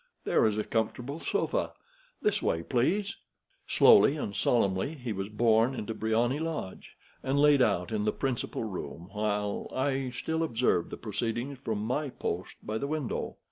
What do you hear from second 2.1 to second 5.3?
This way, please." Slowly and solemnly he was